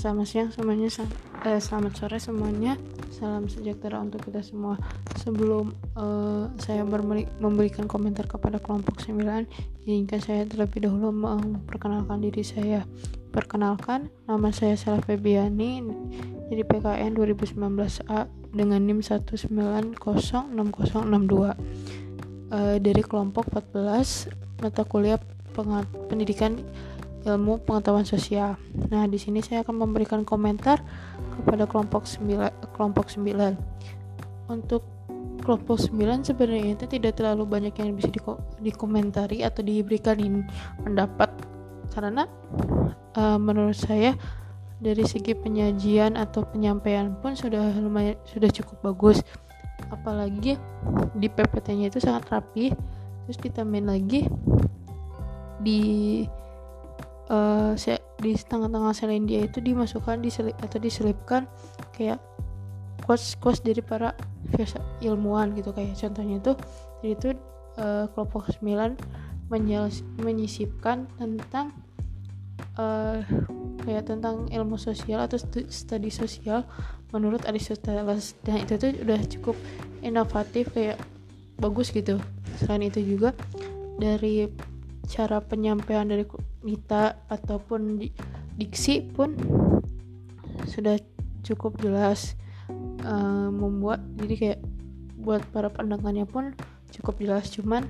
[0.00, 0.88] selamat siang semuanya,
[1.44, 2.80] eh, selamat sore semuanya.
[3.12, 4.80] Salam sejahtera untuk kita semua.
[5.20, 6.88] Sebelum uh, saya
[7.36, 9.44] memberikan komentar kepada kelompok 9,
[9.84, 12.88] izinkan saya terlebih dahulu memperkenalkan diri saya.
[13.28, 15.84] Perkenalkan, nama saya Salah Febiani,
[16.48, 18.24] jadi PKN 2019A
[18.56, 21.52] dengan NIM 1906062 uh,
[22.80, 25.20] dari kelompok 14 mata kuliah
[26.08, 26.56] pendidikan
[27.24, 28.56] ilmu pengetahuan sosial.
[28.88, 30.80] Nah, di sini saya akan memberikan komentar
[31.36, 33.56] kepada kelompok 9 kelompok 9.
[34.48, 34.82] Untuk
[35.40, 40.44] kelompok 9 sebenarnya itu tidak terlalu banyak yang bisa diko dikomentari atau diberikan
[40.84, 41.32] pendapat
[41.90, 42.28] karena
[43.18, 44.14] uh, menurut saya
[44.80, 49.20] dari segi penyajian atau penyampaian pun sudah lumayan sudah cukup bagus
[49.92, 50.56] apalagi
[51.16, 52.72] di PPT-nya itu sangat rapi
[53.26, 54.20] terus ditambahin lagi
[55.60, 55.80] di
[57.30, 57.72] uh,
[58.20, 61.48] di tengah-tengah Selandia itu dimasukkan diselip atau diselipkan
[61.96, 62.20] kayak
[63.06, 64.12] quotes-quotes dari para
[65.00, 65.72] ilmuwan gitu.
[65.72, 66.52] Kayak contohnya itu
[67.00, 67.28] jadi itu
[67.80, 68.98] uh, kelompok 9
[70.20, 71.74] menyisipkan tentang
[72.78, 73.18] uh,
[73.82, 76.68] kayak tentang ilmu sosial atau studi sosial
[77.10, 78.36] menurut Aristoteles.
[78.44, 79.56] Dan itu tuh udah cukup
[80.04, 81.00] inovatif kayak
[81.58, 82.20] bagus gitu.
[82.60, 83.32] Selain itu juga
[83.98, 84.46] dari
[85.10, 86.22] cara penyampaian dari
[86.60, 88.08] Nita ataupun di,
[88.60, 89.32] diksi pun
[90.68, 91.00] sudah
[91.40, 92.36] cukup jelas
[93.04, 94.60] uh, membuat jadi kayak
[95.20, 96.52] buat para pendengarnya pun
[96.92, 97.48] cukup jelas.
[97.52, 97.88] Cuman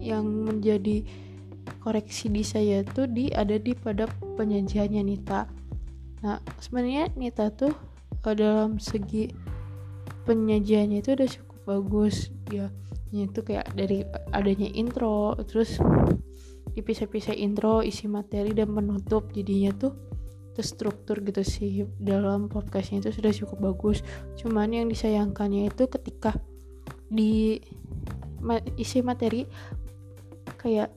[0.00, 1.04] yang menjadi
[1.84, 5.48] koreksi di saya tuh di ada di pada penyajiannya Nita.
[6.24, 7.72] Nah sebenarnya Nita tuh
[8.24, 9.28] uh, dalam segi
[10.24, 12.32] penyajiannya itu udah cukup bagus.
[12.48, 12.72] Ya
[13.08, 14.04] itu kayak dari
[14.36, 15.80] adanya intro terus
[16.78, 19.34] dipisah-pisah intro isi materi dan penutup.
[19.34, 19.92] Jadinya tuh
[20.54, 21.86] terstruktur gitu sih.
[21.98, 24.06] Dalam podcastnya itu sudah cukup bagus.
[24.38, 26.38] Cuman yang disayangkannya itu ketika
[27.10, 27.58] di
[28.38, 29.42] ma isi materi
[30.58, 30.94] kayak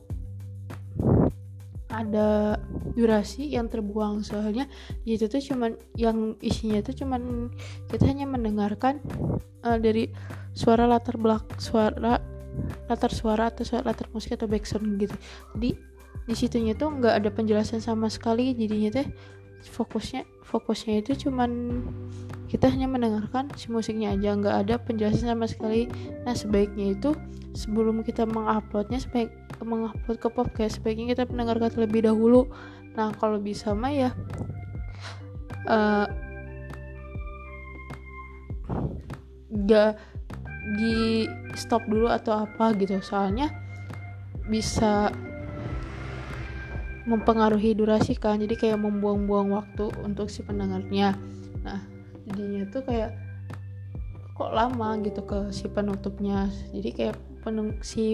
[1.92, 2.56] ada
[2.96, 4.24] durasi yang terbuang.
[4.24, 4.66] Soalnya
[5.04, 7.52] itu tuh cuman yang isinya tuh cuman
[7.92, 9.04] kita hanya mendengarkan
[9.68, 10.10] uh, dari
[10.56, 12.31] suara latar belak suara
[12.92, 15.16] latar suara atau latar musik atau background gitu.
[15.56, 15.70] Jadi
[16.28, 18.52] di situnya tuh nggak ada penjelasan sama sekali.
[18.52, 19.08] Jadinya teh
[19.62, 21.82] fokusnya fokusnya itu cuman
[22.52, 24.36] kita hanya mendengarkan si musiknya aja.
[24.36, 25.88] Nggak ada penjelasan sama sekali.
[26.28, 27.16] Nah sebaiknya itu
[27.56, 29.32] sebelum kita menguploadnya sebaik
[29.64, 32.52] mengupload ke podcast sebaiknya kita mendengarkan terlebih dahulu.
[33.00, 34.10] Nah kalau bisa mah ya
[35.72, 36.08] uh,
[40.78, 41.26] di
[41.58, 43.02] stop dulu atau apa gitu.
[43.02, 43.50] Soalnya
[44.46, 45.10] bisa
[47.10, 48.38] mempengaruhi durasi kan.
[48.42, 51.18] Jadi kayak membuang-buang waktu untuk si pendengarnya.
[51.66, 51.82] Nah
[52.30, 53.12] jadinya tuh kayak
[54.38, 56.50] kok lama gitu ke si penutupnya.
[56.74, 58.06] Jadi kayak peneng si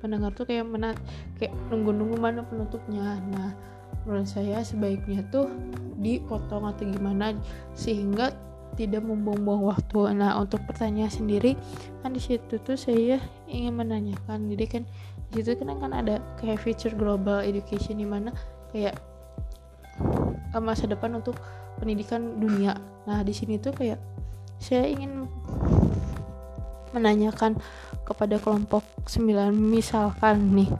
[0.00, 0.96] pendengar tuh kayak menat
[1.40, 3.20] kayak nunggu-nunggu mana penutupnya.
[3.32, 3.56] Nah
[4.04, 5.48] menurut saya sebaiknya tuh
[5.96, 7.32] dipotong atau gimana
[7.72, 8.36] sehingga
[8.74, 10.14] tidak membuang-buang waktu.
[10.14, 11.54] Nah, untuk pertanyaan sendiri
[12.02, 14.82] kan di situ tuh saya ingin menanyakan, jadi kan
[15.30, 18.30] di situ kan kan ada kayak feature global education di mana
[18.70, 18.98] kayak
[20.54, 21.38] uh, masa depan untuk
[21.78, 22.78] pendidikan dunia.
[23.06, 23.98] Nah, di sini tuh kayak
[24.58, 25.26] saya ingin
[26.94, 27.58] menanyakan
[28.06, 30.70] kepada kelompok 9 misalkan nih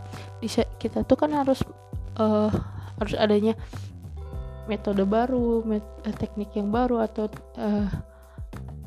[0.78, 1.64] kita tuh kan harus
[2.20, 2.52] uh,
[3.00, 3.58] harus adanya
[4.66, 7.28] metode baru, met eh, teknik yang baru atau
[7.60, 7.88] uh,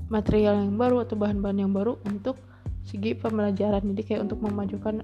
[0.08, 2.40] material yang baru atau bahan-bahan yang baru untuk
[2.88, 3.84] segi pembelajaran.
[3.94, 5.04] Jadi kayak untuk memajukan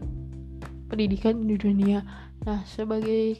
[0.87, 2.01] pendidikan di dunia.
[2.45, 3.39] Nah, sebagai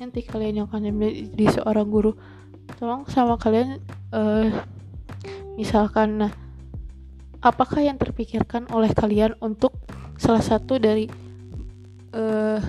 [0.00, 2.12] nanti kalian yang akan menjadi seorang guru,
[2.78, 3.82] tolong sama kalian
[4.14, 4.48] uh,
[5.58, 6.32] misalkan nah
[7.40, 9.74] apakah yang terpikirkan oleh kalian untuk
[10.20, 11.08] salah satu dari
[12.12, 12.60] uh,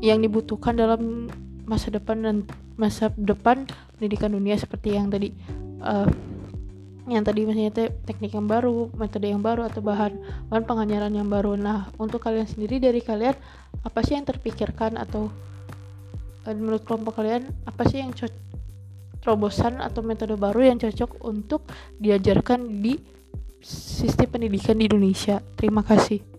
[0.00, 1.28] yang dibutuhkan dalam
[1.70, 2.36] masa depan dan
[2.74, 3.62] masa depan
[3.94, 5.30] pendidikan dunia seperti yang tadi
[5.86, 6.10] uh,
[7.10, 10.14] yang tadi misalnya te teknik yang baru, metode yang baru atau bahan
[10.46, 11.58] bahan pengajaran yang baru.
[11.58, 13.34] Nah, untuk kalian sendiri dari kalian
[13.82, 15.26] apa sih yang terpikirkan atau
[16.46, 18.14] uh, menurut kelompok kalian apa sih yang
[19.20, 21.66] terobosan atau metode baru yang cocok untuk
[21.98, 22.94] diajarkan di
[23.62, 25.42] sistem pendidikan di Indonesia?
[25.58, 26.29] Terima kasih.